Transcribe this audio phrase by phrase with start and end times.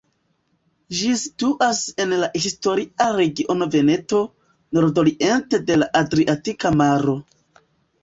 [1.01, 4.25] Ĝi situas en la historia regiono Veneto,
[4.81, 7.21] nordoriente de la Adriatika Maro.